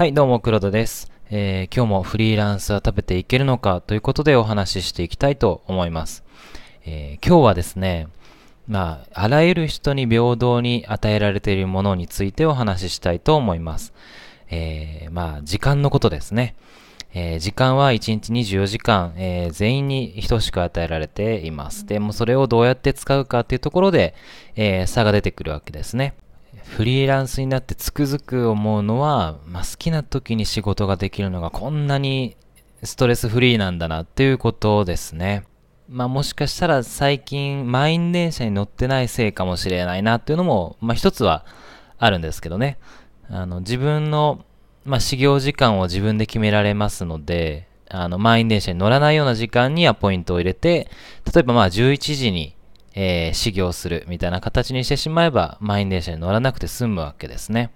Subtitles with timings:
[0.00, 1.10] はい、どうも、黒田です。
[1.30, 6.24] えー、今日もフリーランスは食べていけるのかということでお話ししていきたいと思います。
[6.86, 8.08] えー、今日はですね、
[8.66, 13.92] まあ、あらゆる人に平等に与えられているものについてお話ししたいと思います。
[14.48, 16.54] えー、まあ、時間のことですね。
[17.12, 21.86] えー、時間は1日24時間、えー、全員に等しく与えられています。
[21.86, 24.14] でもそれをどうやって使うかっていうところで、
[24.54, 26.14] えー、差が出てくるわけですね。
[26.64, 32.36] フリーランスになってつくづく思うのは、まあ、好きな時に仕事ができるのがこんなに
[32.84, 35.44] ストレスフリーなんだなっていうことですね。
[35.88, 41.44] まあもしかしたら最近満員電車に乗ってないせいかもしれないなっていうのも、まあ一つは
[41.98, 42.78] あるんですけどね。
[43.28, 44.44] あの自分の、
[44.84, 50.90] まあ、始業時間を自分で決められますので、あの満員電車に乗らないような時間にアポイントを入れて、
[51.32, 52.54] 例えばまあ11時に
[52.94, 57.70] えー、修行するみたいな形にしてしまえば、満員電車に乗らなくて済むわけですね。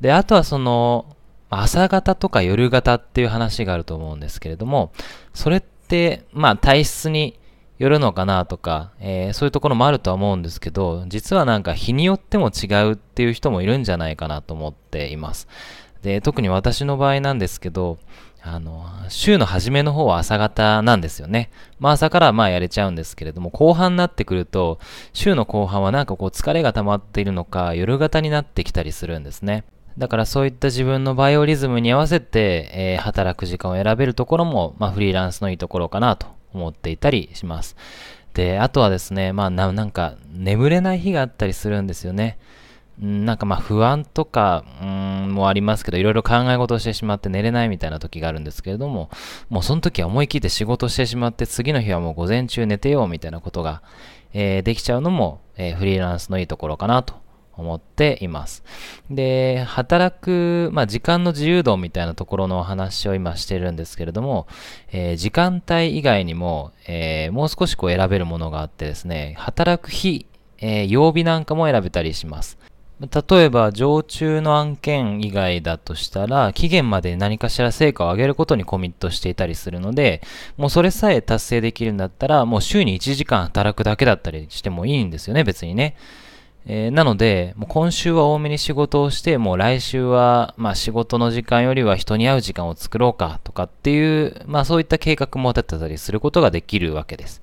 [0.00, 1.16] で、あとはその、
[1.50, 4.92] 朝型とか夜型っていう話があると思うんですけれども、
[5.34, 7.38] それって、まあ体質に
[7.78, 15.48] よるのかなとか、えー、そういうところもあるとは思うんですけど、実はなんか日によっても違うっていう人もいるんじゃないかなと思っています。
[16.04, 17.98] で、特に私の場合なんですけど、
[18.42, 21.50] あの、週の初めの方は朝方なんですよね。
[21.78, 24.78] まあ朝からまあやれちゃうんですけれども、後半になってくると、
[25.14, 29.64] 週の後半はなんかこう疲れが溜まっているのか、夜型になってきたりするんですね。
[29.96, 37.76] だからそういった自分のバイオリズムに合わせて、えー、働く時間を選べるところも、まあフリーランスのいいところかなと思っていたりします。
[38.34, 42.36] で、あとはですね、まあななんか眠れない日があったりするんですよね。
[42.98, 44.64] なんかまあ不安とか、
[45.28, 49.10] もありますけど、いろいろ考え事をしてしまって寝れないみたいな時があるんですけれども、
[49.48, 53.82] もうその時は思い切って仕事してしまって、次の日はもう午前中寝てようみたいなことが、
[54.32, 57.14] えー、できちゃうのも、えー、フリーランスのいいところかなと
[57.56, 58.64] 思っています。
[59.10, 64.46] で、働く、まあ、時間の自由度みたいなところのお話を今してるんですけれども、
[64.92, 70.26] えー、時間帯以外にも、えー、もう少しこう選べるものがあってですね、働く日、
[70.58, 72.58] えー、曜日なんかも選べたりします。
[73.00, 80.22] 例えば、常駐の案件以外だとしたら、期限まで何かしら成果を上げることにコミットしていたりするので、
[80.56, 85.96] もうそれさえ達成できるんだったら、もう週に1時間働くだけだったりしてもいいんですよね、別にね。
[86.66, 97.42] えー、なので、もう今週は多めに仕事をして、もう来週は、まあ仕事の時間よりは人に会う時間を作ろうかとかっていう、まあそういった計画も立てたりすることができるわけです。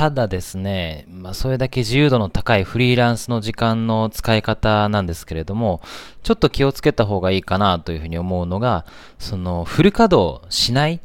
[0.00, 5.82] ただですね、まあ、それだけ自由度の高いフリーランスの時間の使い方なんですけれども、
[6.22, 8.86] ちょっと気をつけた方がいいかなというふうに思うのが、
[9.18, 11.02] そのフル稼働しない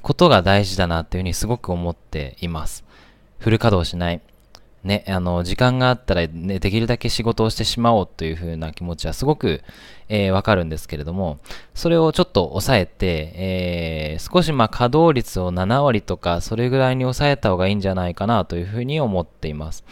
[0.00, 2.82] ことが大事だなというふうにすごく思っています。
[3.40, 4.22] フル稼働しない。
[4.84, 9.62] ね、あの、時間があったら、ね、できるだけ仕事をしてしまおうというふうな気持ちはすごく、
[10.10, 11.38] えー、わかるんですけれども、
[11.74, 19.84] それをちょっと抑えて、えー、少しまあ稼働率を7割とか、それぐらいに抑えた方がいいんじゃないかなというふうに思っています。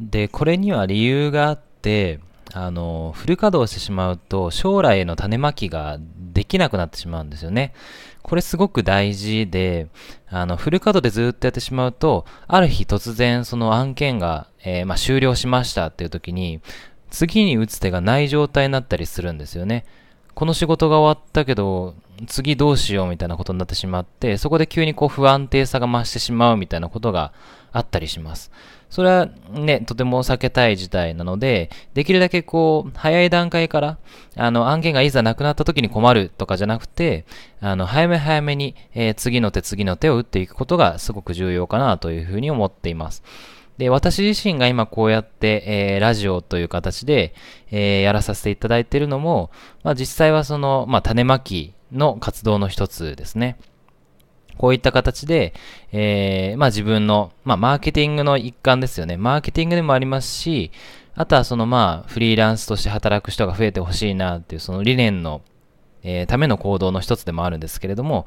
[0.00, 2.18] で、これには理由があって、
[2.56, 5.98] あの、フル稼働してしまうと、将来への種まきが
[6.32, 7.74] できなくなってしまうんですよね。
[8.22, 9.88] これすごく大事で、
[10.28, 16.60] あの、フル稼働でずっとやってしまうと、ある日突然その案件が、えー、まあ、終了しましたっていう時に、
[17.10, 19.84] 次に打つ手がない状態になったりするんですよね。
[20.34, 21.94] この仕事が終わったけど、
[22.28, 27.32] 次どうしようみたいなことになってしまって、そこで急にこう不安定さが増してしまうみたいなことが
[27.72, 28.52] あったりします。
[28.94, 33.98] それはね、とても避けたい事態なので、できるだけこう、早い段階から、
[34.36, 37.24] あの、案件がいざなくなった時に困るとかじゃなくて、
[37.60, 43.24] あの、早め早めに、えー、次の手次の手を打っていくことがすごく重要かなというふうに思っています。
[43.78, 47.34] で、私自身が今こうやって、えー、ラジオという形で、
[47.72, 49.50] えー、やらさせていただいているのも、
[49.82, 53.58] まあ実際はその、まあ種まきの活動の一つですね。
[54.58, 55.54] こういった形で、
[55.92, 59.16] えー、まあ自分の、まあマーケティングの一環ですよね。
[59.16, 60.70] マーケティングでもありますし、
[61.14, 65.42] あとはそのまあフリーランスとして働く人が増えてほしいなっていうその理念の、
[66.02, 68.26] えー、ための行動の一つでもあるんですけれども、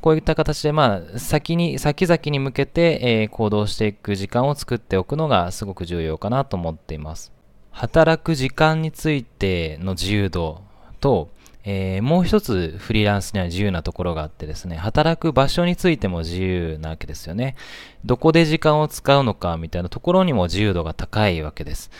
[0.00, 7.32] こういった形でまあ先に、先々に向けて、えー、行動していく時間を作っておくのがすごく重要かなと思っています。
[7.70, 10.62] 働く時間についての自由度
[11.00, 11.28] と、
[11.68, 17.56] えー、もう一つフリーランスには自由なところがあってですね、働く場所についても自由なわけですよね。
[18.04, 21.90] どこで時間を使うのかみたいなところにも自由度が高いわけです。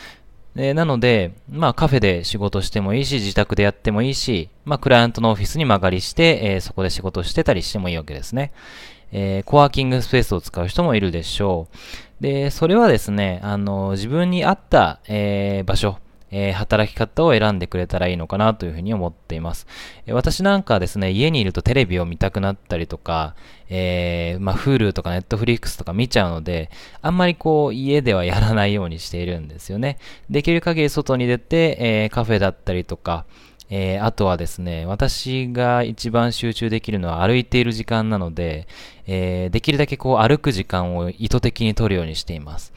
[0.55, 8.53] え、なので、まあカフェで仕事してもいいし、自宅でやってもいいし、まあクライアントのオフィスに曲がりして、えー、そこで仕事してたりしてもいいわけですね。
[9.11, 11.67] えー、コワーキングスペースを使う人もいるでしょ
[12.19, 12.23] う。
[12.23, 15.97] で、それはですね、あの、自分に合った、えー、場所、
[16.31, 19.67] えー、働き方を選んでくれたらいいのかなというふうに思っています。
[20.05, 23.35] えー、私なんかはですね、家にいるとテレビを見たくなったりとか、
[23.69, 26.69] えー、まあ、Hulu とか Netflix とか見ちゃうので、
[27.01, 29.97] あんまりこう、家ではやらないようにしているんですよね。
[30.29, 33.25] できる限り外に出て、えー、カフェだったりとか、
[33.69, 38.67] えー、あとはですね、私が一番集中できるのは歩いている時間なので、
[39.07, 42.71] えー、できるだけこう歩く時間を意図的に取るようにしています。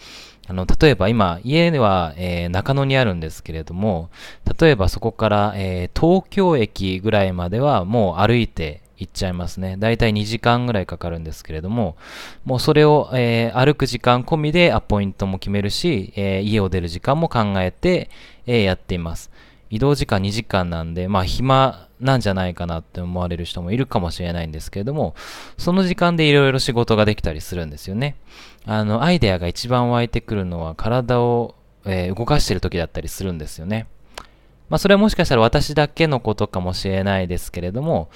[0.51, 4.11] あの、例えば今、家は、えー、中野にあるんですけれども、
[4.59, 9.77] 例えばそこから、えー、東京駅ぐらいまではもう歩いて行っちゃいますね。
[9.79, 11.97] だいたい2時間ぐらいかかるんですけれども、
[12.45, 18.11] もうそれを、えー、歩く時間込みでアポイントも決めるし、え家を出る時間も考えて、
[18.45, 19.31] えやっています。
[19.71, 25.15] 移動時間2時間なんで、まあ暇なんじゃないかなって思われる人もいるかもしれないんですけれども、
[25.59, 28.17] その時間でいろいろ仕事ができたりするんですよね。
[28.67, 31.55] あの、アイデアが一番湧いてくるのは体を、
[31.85, 33.87] えー、動かしてる時だったりするんですよね。
[34.69, 38.09] まあそれはもしかしたら私だけのことかもしれないですけれども、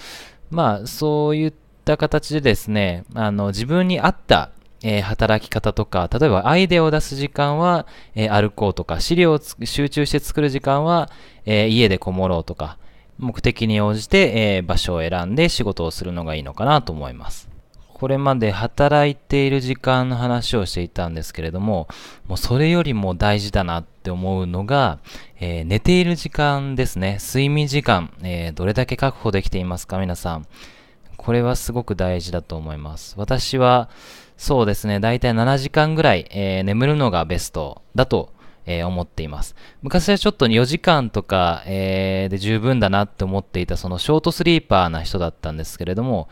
[0.50, 1.52] まあそういっ
[1.84, 4.50] た形でですね、あの自分に合った
[4.86, 11.10] え、働き方とか、例えばアイデアを出す時間は、えー、歩こうとか、資料を集中して作る時間は、
[11.46, 12.76] えー、家でこもろうとか、
[13.19, 17.49] 目的に応じて、え場所を選んで仕事をするのがいいのかなと思います。
[17.93, 21.88] これまで働いている時間の話をしていたんですけれども、
[22.26, 24.99] もうそれよりも大事だなって思うのが、
[25.40, 27.19] え寝ている時間ですね。
[27.20, 30.46] 睡眠時間、えどれだけ確保できていますか皆さん。
[31.17, 33.14] これはすごく大事だと思います。
[33.17, 33.88] 私は、
[34.37, 38.31] そうですね、だいたい7時間ぐらい、えー、眠るのがベストだと、
[38.66, 39.55] えー、思っています。
[39.82, 46.28] 昔はちょっと4時間とか、えー、で十分だなって思っていたそのショートスリーパーな人だったんですけれども、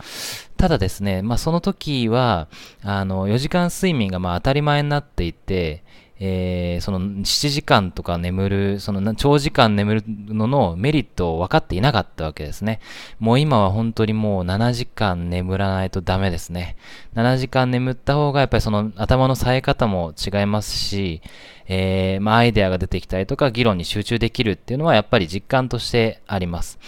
[0.56, 2.48] ただですね、まあその時は、
[2.82, 5.82] あの、4時間睡眠がまあ当たり前になっていて、
[6.24, 12.78] えー、その7時間とか眠る、その長時間眠るののメリットを分かっていなかったわけですね。
[13.18, 16.76] もう今は本当にもう7時間眠らないとダメですね。
[17.16, 21.22] 7時間眠った方がやっぱりその頭の冴え方も違いますし、
[21.66, 26.78] えー、まあアイデアが出てきたりとか議論に集中できるっていうのはやっぱり実感としてあります。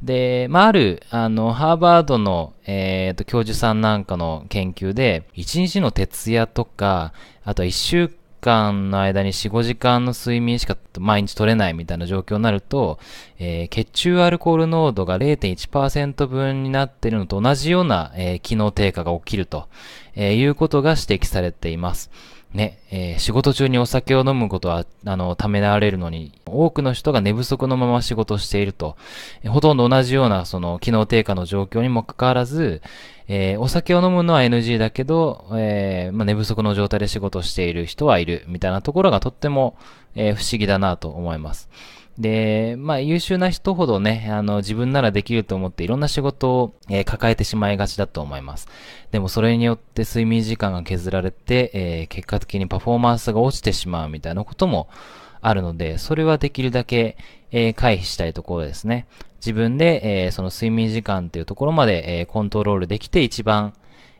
[0.00, 7.12] で、まあある、あの、ハーバードの、えー、と、教授さんなんかの研究で、1日の徹夜とか、
[7.42, 8.14] あとは1週間
[8.46, 12.98] 間の間に4、5時間の睡眠しか毎日取れないみたいな状況になると、
[13.38, 19.68] えー、血中アルコール濃度が0.1%分になっているのと同じような、えー、機能低下が起きると、
[20.14, 22.10] え、いうことが指摘されています。
[22.54, 28.96] ね、えー、仕事中にお酒を飲むことは、あの、ためらわれるのに、多くの人が寝不足のまま仕事をしていると、
[29.42, 32.80] えー、ほとんど同じような、その、機能低下の状況にもかかわらず、
[33.28, 39.76] えー、お酒を飲むのは NG だけど、えまあ、寝不足の状態で仕事をしている人はいる、みたいなところがとっても、
[40.14, 41.68] え不思議だなと思います。
[42.18, 48.68] で、まあ優秀な人ほどね、あの自分ならできると思っていろんな仕事を、えー、抱えてしまいがちだと思います。
[49.10, 54.88] でもそれによって睡眠時間が削られて、えー、結果的にパフォーマンスが落ちてしまうみたいなことも
[55.42, 57.16] あるので、それはできるだけ、
[57.50, 59.06] えー、回避したいところですね。
[59.40, 63.74] 自分で、えその睡眠時間っていうところまで、えコントロールできて一番、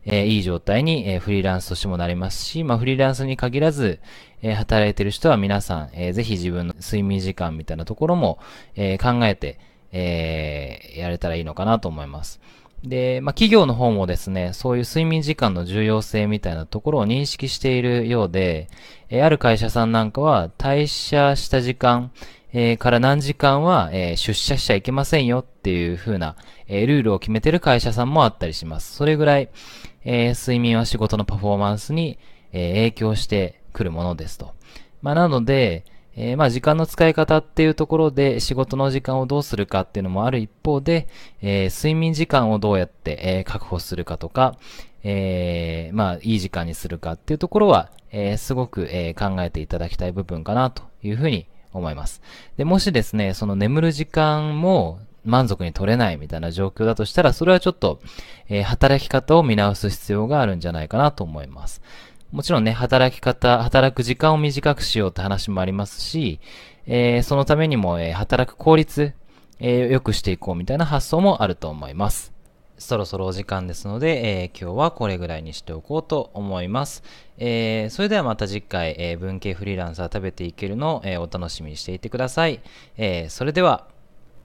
[0.07, 4.01] えー、いい状態に、えー、フリーランスとしてもなりますし、まあ、フリーランスに限らず、
[4.41, 8.39] えー、働いてる人は皆さん、えー、ぜひ自分の睡眠時間みたいなところも、
[8.77, 9.59] えー、考えて、
[9.93, 12.41] えー、やれたらいいのかなと思います。
[12.85, 18.69] で、まあ、企業の方もですね、そういう睡眠時間の重要性みたいなところを認識しているようで、
[19.09, 22.13] えー、ある会社さんなんかは退社した時間、
[22.53, 26.37] えー、から何時間は、えー、出社しちゃいけませんよっていう風な、
[26.69, 28.95] えー、ルールを決めてる会社さんもあったりします。
[28.95, 29.49] それぐらい、
[30.05, 32.19] え睡眠は仕事のパフォーマンスに、
[32.53, 34.55] え影響してくるものですと。
[35.03, 35.85] まあ、なので、
[36.17, 41.09] えー、まあ時間の使い方っていうところで仕事の時間をどうするかっていうのもある一方で、
[41.43, 44.57] えー、睡眠時間をどうやって、えー、確保するかとか、
[45.05, 52.23] えまあいい時間にするかっていうところは、えすごく、え考えていただきたい部分かなというふうに思います。
[52.57, 58.01] で、もしですね、その眠る時間も満足に取れないみたいな状況だとしたら、それはちょっと、
[58.49, 61.83] え働き方を見直す必要があるんじゃないかなと思います。
[62.33, 66.41] もちろんね、働き方、働く時間を短くしようって話もありますし、
[66.87, 69.15] えー、そのためにも、えー、働く効率、
[69.61, 72.33] えー、良くしていこうみたいな発想もあると思います。
[72.79, 77.03] そろそろお時間ですので、えー今日はこれぐらいにしておこうと思います。
[77.39, 82.61] えーそれではまた次回、えー文系フリーランサー食べていけるのを、えお楽しみにしていてください。
[82.99, 83.89] えそれでは、